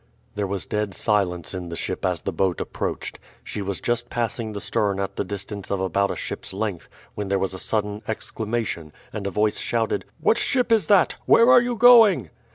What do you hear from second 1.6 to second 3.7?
the ship as the boat approached. She